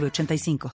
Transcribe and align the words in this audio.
906985. 0.00 0.73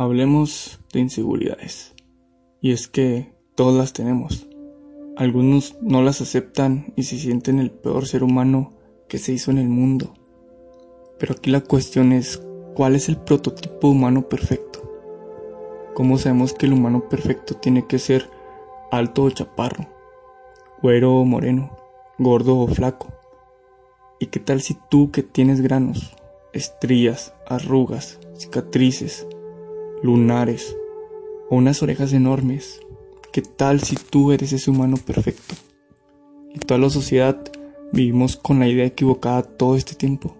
Hablemos 0.00 0.80
de 0.94 1.00
inseguridades. 1.00 1.94
Y 2.62 2.72
es 2.72 2.88
que 2.88 3.34
todas 3.54 3.76
las 3.76 3.92
tenemos. 3.92 4.48
Algunos 5.14 5.76
no 5.82 6.00
las 6.00 6.22
aceptan 6.22 6.94
y 6.96 7.02
se 7.02 7.18
sienten 7.18 7.58
el 7.58 7.70
peor 7.70 8.06
ser 8.06 8.24
humano 8.24 8.72
que 9.08 9.18
se 9.18 9.34
hizo 9.34 9.50
en 9.50 9.58
el 9.58 9.68
mundo. 9.68 10.14
Pero 11.18 11.34
aquí 11.34 11.50
la 11.50 11.60
cuestión 11.60 12.12
es, 12.12 12.42
¿cuál 12.74 12.96
es 12.96 13.10
el 13.10 13.18
prototipo 13.18 13.88
humano 13.88 14.26
perfecto? 14.26 14.90
¿Cómo 15.92 16.16
sabemos 16.16 16.54
que 16.54 16.64
el 16.64 16.72
humano 16.72 17.06
perfecto 17.10 17.52
tiene 17.56 17.86
que 17.86 17.98
ser 17.98 18.30
alto 18.90 19.24
o 19.24 19.30
chaparro, 19.30 19.86
güero 20.80 21.16
o 21.16 21.26
moreno, 21.26 21.76
gordo 22.18 22.58
o 22.58 22.66
flaco? 22.68 23.08
¿Y 24.18 24.28
qué 24.28 24.40
tal 24.40 24.62
si 24.62 24.78
tú 24.88 25.10
que 25.10 25.22
tienes 25.22 25.60
granos, 25.60 26.16
estrías, 26.54 27.34
arrugas, 27.46 28.18
cicatrices, 28.38 29.26
lunares 30.02 30.76
o 31.48 31.56
unas 31.56 31.82
orejas 31.82 32.12
enormes. 32.12 32.80
¿Qué 33.32 33.42
tal 33.42 33.80
si 33.80 33.96
tú 33.96 34.32
eres 34.32 34.52
ese 34.52 34.70
humano 34.70 34.96
perfecto? 34.96 35.54
Y 36.54 36.58
toda 36.58 36.80
la 36.80 36.90
sociedad 36.90 37.40
vivimos 37.92 38.36
con 38.36 38.58
la 38.58 38.68
idea 38.68 38.86
equivocada 38.86 39.42
todo 39.42 39.76
este 39.76 39.94
tiempo. 39.94 40.36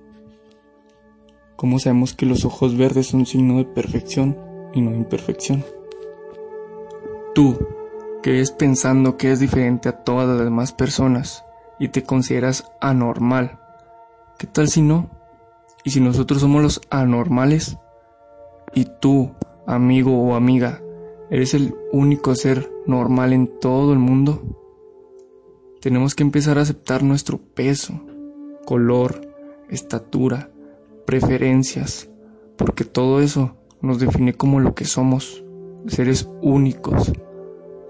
¿Cómo 1.56 1.78
sabemos 1.78 2.14
que 2.14 2.26
los 2.26 2.44
ojos 2.44 2.76
verdes 2.76 3.08
son 3.08 3.26
signo 3.26 3.58
de 3.58 3.64
perfección 3.64 4.36
y 4.72 4.80
no 4.80 4.94
imperfección? 4.94 5.64
Tú, 7.34 7.58
que 8.22 8.32
ves 8.32 8.50
pensando 8.50 9.16
que 9.16 9.28
eres 9.28 9.40
diferente 9.40 9.88
a 9.88 10.02
todas 10.02 10.26
las 10.26 10.38
demás 10.38 10.72
personas 10.72 11.44
y 11.78 11.88
te 11.88 12.02
consideras 12.02 12.70
anormal, 12.80 13.58
¿qué 14.38 14.46
tal 14.46 14.68
si 14.68 14.82
no? 14.82 15.10
¿Y 15.84 15.90
si 15.90 16.00
nosotros 16.00 16.40
somos 16.40 16.62
los 16.62 16.80
anormales? 16.90 17.78
Y 18.74 18.86
tú, 19.00 19.32
amigo 19.70 20.20
o 20.20 20.34
amiga, 20.34 20.82
¿eres 21.30 21.54
el 21.54 21.74
único 21.92 22.34
ser 22.34 22.70
normal 22.86 23.32
en 23.32 23.46
todo 23.46 23.92
el 23.92 23.98
mundo? 23.98 24.42
Tenemos 25.80 26.14
que 26.14 26.24
empezar 26.24 26.58
a 26.58 26.62
aceptar 26.62 27.02
nuestro 27.02 27.38
peso, 27.38 27.94
color, 28.66 29.20
estatura, 29.68 30.50
preferencias, 31.06 32.10
porque 32.56 32.84
todo 32.84 33.20
eso 33.20 33.56
nos 33.80 34.00
define 34.00 34.34
como 34.34 34.60
lo 34.60 34.74
que 34.74 34.84
somos, 34.84 35.44
seres 35.86 36.28
únicos. 36.42 37.12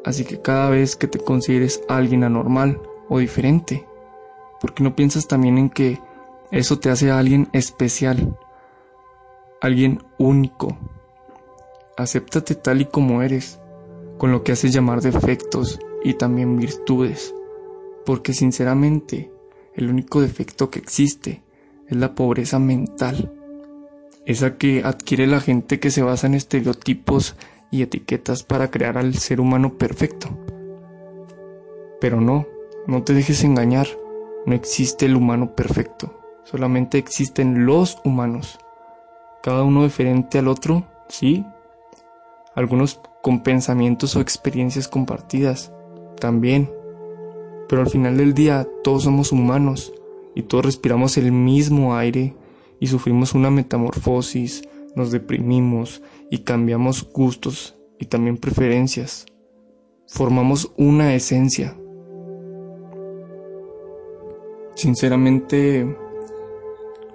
Así 0.04 0.24
que 0.24 0.40
cada 0.40 0.70
vez 0.70 0.96
que 0.96 1.08
te 1.08 1.18
consideres 1.18 1.82
alguien 1.88 2.24
anormal 2.24 2.80
o 3.08 3.18
diferente, 3.18 3.86
porque 4.60 4.84
no 4.84 4.94
piensas 4.94 5.26
también 5.26 5.56
en 5.56 5.70
que 5.70 5.98
eso 6.50 6.78
te 6.78 6.90
hace 6.90 7.10
a 7.10 7.18
alguien 7.18 7.48
especial, 7.52 8.36
alguien 9.60 10.02
único, 10.18 10.76
acéptate 11.96 12.54
tal 12.54 12.80
y 12.80 12.84
como 12.86 13.22
eres, 13.22 13.60
con 14.18 14.32
lo 14.32 14.42
que 14.42 14.52
haces 14.52 14.72
llamar 14.72 15.00
defectos 15.00 15.78
y 16.02 16.14
también 16.14 16.56
virtudes, 16.56 17.34
porque 18.04 18.32
sinceramente 18.32 19.30
el 19.74 19.88
único 19.88 20.20
defecto 20.20 20.70
que 20.70 20.78
existe 20.78 21.42
es 21.88 21.96
la 21.96 22.14
pobreza 22.14 22.58
mental, 22.58 23.32
esa 24.26 24.56
que 24.56 24.82
adquiere 24.84 25.26
la 25.26 25.40
gente 25.40 25.80
que 25.80 25.90
se 25.90 26.02
basa 26.02 26.26
en 26.26 26.34
estereotipos 26.34 27.36
y 27.70 27.82
etiquetas 27.82 28.42
para 28.42 28.70
crear 28.70 28.98
al 28.98 29.14
ser 29.14 29.40
humano 29.40 29.78
perfecto. 29.78 30.28
Pero 32.00 32.20
no, 32.20 32.46
no 32.86 33.02
te 33.02 33.14
dejes 33.14 33.44
engañar, 33.44 33.86
no 34.46 34.54
existe 34.54 35.06
el 35.06 35.16
humano 35.16 35.54
perfecto, 35.54 36.20
solamente 36.44 36.98
existen 36.98 37.66
los 37.66 37.98
humanos, 38.04 38.58
cada 39.42 39.62
uno 39.62 39.84
diferente 39.84 40.38
al 40.38 40.48
otro, 40.48 40.86
sí, 41.08 41.44
algunos 42.54 43.00
con 43.22 43.42
pensamientos 43.42 44.16
o 44.16 44.20
experiencias 44.20 44.88
compartidas, 44.88 45.72
también. 46.20 46.70
Pero 47.68 47.82
al 47.82 47.88
final 47.88 48.16
del 48.16 48.34
día 48.34 48.66
todos 48.82 49.04
somos 49.04 49.32
humanos 49.32 49.92
y 50.34 50.42
todos 50.42 50.64
respiramos 50.64 51.16
el 51.16 51.32
mismo 51.32 51.96
aire 51.96 52.34
y 52.80 52.86
sufrimos 52.88 53.34
una 53.34 53.50
metamorfosis, 53.50 54.62
nos 54.96 55.10
deprimimos 55.10 56.02
y 56.30 56.38
cambiamos 56.38 57.08
gustos 57.12 57.76
y 57.98 58.06
también 58.06 58.36
preferencias. 58.38 59.26
Formamos 60.06 60.72
una 60.76 61.14
esencia. 61.14 61.76
Sinceramente, 64.74 65.96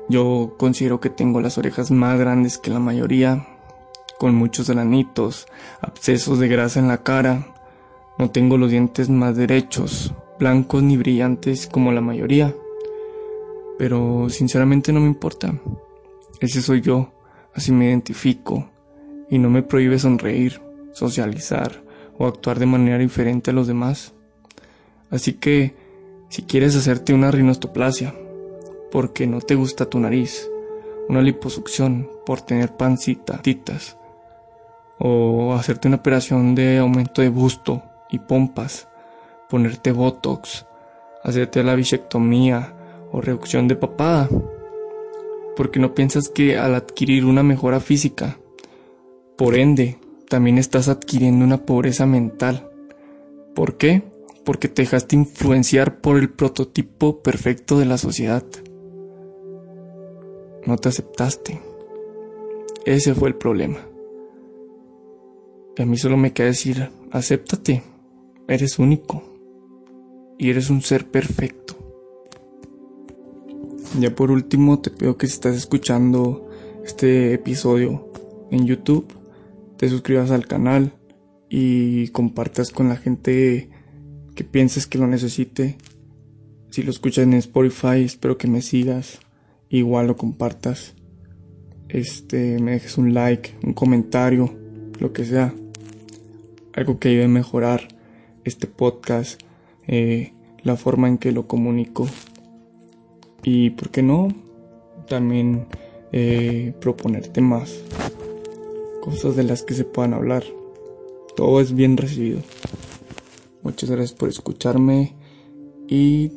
yo 0.08 0.56
considero 0.58 1.00
que 1.00 1.10
tengo 1.10 1.42
las 1.42 1.58
orejas 1.58 1.90
más 1.92 2.20
grandes 2.20 2.58
que 2.58 2.70
la 2.70 2.80
mayoría 2.80 3.55
con 4.18 4.36
muchos 4.36 4.70
granitos, 4.70 5.48
abscesos 5.82 6.40
de 6.40 6.48
grasa 6.48 6.80
en 6.80 6.88
la 6.88 7.04
cara. 7.04 7.54
No 8.18 8.32
tengo 8.32 8.58
los 8.58 8.72
dientes 8.72 9.10
más 9.10 9.36
derechos, 9.36 10.14
blancos 10.40 10.84
ni 10.84 10.98
brillantes 10.98 11.68
como 11.68 11.92
la 11.92 12.02
mayoría. 12.02 12.54
Pero 13.78 14.30
sinceramente 14.30 14.94
no 14.94 15.02
me 15.02 15.08
importa. 15.08 15.54
Ese 16.40 16.62
soy 16.62 16.82
yo, 16.82 17.12
así 17.54 17.72
me 17.72 17.86
identifico, 17.86 18.70
y 19.30 19.38
no 19.38 19.50
me 19.50 19.64
prohíbe 19.64 20.00
sonreír, 20.00 20.62
socializar 20.94 21.84
o 22.18 22.26
actuar 22.28 22.60
de 22.60 22.66
manera 22.66 22.98
diferente 22.98 23.52
a 23.52 23.54
los 23.54 23.68
demás. 23.68 24.14
Así 25.10 25.34
que, 25.34 25.76
si 26.30 26.44
quieres 26.44 26.76
hacerte 26.76 27.14
una 27.14 27.32
rinostoplasia, 27.32 28.14
porque 28.92 29.28
no 29.28 29.42
te 29.42 29.56
gusta 29.56 29.90
tu 29.90 30.00
nariz, 30.00 30.50
una 31.10 31.22
liposucción 31.22 32.10
por 32.26 32.42
tener 32.42 32.76
pancita, 32.76 33.42
titas, 33.42 33.98
o 35.00 35.54
hacerte 35.54 35.88
una 35.88 35.98
operación 35.98 36.56
de 36.56 36.78
aumento 36.78 37.22
de 37.22 37.30
busto 37.30 37.84
y 38.10 38.20
pompas, 38.20 38.88
ponerte 39.50 39.92
botox, 39.92 40.66
hacerte 41.24 41.64
la 41.64 41.76
bichectomía 41.76 42.74
o 43.12 43.22
reducción 43.22 43.68
de 43.68 43.76
papada. 43.76 44.30
Porque 45.56 45.80
no 45.80 45.94
piensas 45.94 46.30
que 46.30 46.58
al 46.58 46.76
adquirir 46.76 47.26
una 47.26 47.42
mejora 47.42 47.80
física, 47.80 48.38
por 49.38 49.56
ende, 49.56 50.00
también 50.30 50.58
estás 50.58 50.90
adquiriendo 50.90 51.46
una 51.46 51.66
pobreza 51.66 52.06
mental. 52.06 52.70
¿Por 53.54 53.78
qué? 53.78 54.04
Porque 54.44 54.68
te 54.68 54.82
dejaste 54.82 55.16
influenciar 55.16 56.02
por 56.02 56.18
el 56.18 56.30
prototipo 56.30 57.22
perfecto 57.22 57.80
de 57.80 57.86
la 57.86 57.98
sociedad. 57.98 58.44
No 60.66 60.78
te 60.78 60.90
aceptaste. 60.90 61.62
Ese 62.86 63.14
fue 63.16 63.30
el 63.30 63.36
problema. 63.36 63.78
A 65.78 65.86
mí 65.86 65.98
solo 65.98 66.16
me 66.16 66.32
queda 66.32 66.48
decir, 66.48 66.90
acéptate, 67.12 67.84
eres 68.48 68.80
único 68.80 69.24
y 70.38 70.50
eres 70.50 70.70
un 70.70 70.82
ser 70.82 71.06
perfecto. 71.06 71.76
Ya 74.00 74.16
por 74.16 74.32
último 74.32 74.80
te 74.80 74.90
pido 74.90 75.18
que 75.18 75.28
si 75.28 75.34
estás 75.34 75.56
escuchando 75.56 76.50
este 76.86 77.34
episodio 77.34 78.10
en 78.52 78.66
YouTube, 78.66 79.06
te 79.78 79.90
suscribas 79.90 80.32
al 80.32 80.48
canal 80.48 80.94
y 81.50 82.08
compartas 82.10 82.72
con 82.72 82.88
la 82.88 82.96
gente 82.96 83.70
que 84.34 84.44
pienses 84.46 84.88
que 84.88 84.98
lo 84.98 85.08
necesite. 85.08 85.78
Si 86.70 86.84
lo 86.84 86.92
escuchas 86.92 87.26
en 87.26 87.34
Spotify, 87.34 88.04
espero 88.04 88.38
que 88.38 88.48
me 88.48 88.62
sigas. 88.62 89.20
Igual 89.70 90.08
lo 90.08 90.16
compartas. 90.16 90.94
Este, 91.90 92.60
me 92.60 92.72
dejes 92.72 92.98
un 92.98 93.14
like, 93.14 93.56
un 93.64 93.74
comentario 93.74 94.54
lo 95.00 95.12
que 95.12 95.26
sea. 95.26 95.54
Algo 96.76 97.00
que 97.00 97.08
ayude 97.08 97.24
a 97.24 97.30
mejorar 97.30 97.88
este 98.44 98.68
podcast, 98.68 99.42
eh, 99.88 100.34
la 100.62 100.76
forma 100.76 101.08
en 101.08 101.18
que 101.18 101.32
lo 101.32 101.48
comunico. 101.48 102.06
Y, 103.44 103.70
¿por 103.70 103.92
qué 103.92 104.04
no? 104.04 104.28
También 105.08 105.68
eh, 106.12 106.74
proponer 106.82 107.30
temas, 107.30 107.80
cosas 109.02 109.38
de 109.38 109.44
las 109.44 109.64
que 109.64 109.74
se 109.74 109.86
puedan 109.86 110.14
hablar. 110.14 110.44
Todo 111.38 111.62
es 111.62 111.74
bien 111.74 111.96
recibido. 111.96 112.42
Muchas 113.64 113.90
gracias 113.90 114.12
por 114.12 114.28
escucharme 114.28 115.14
y 115.88 116.30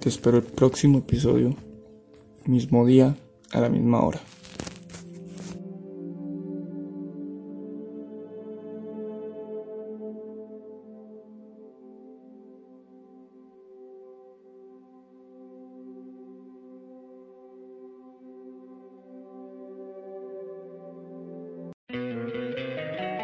te 0.00 0.08
espero 0.08 0.38
el 0.38 0.44
próximo 0.44 0.98
episodio, 0.98 1.54
mismo 2.46 2.84
día, 2.84 3.16
a 3.52 3.60
la 3.60 3.68
misma 3.68 4.00
hora. 4.02 4.20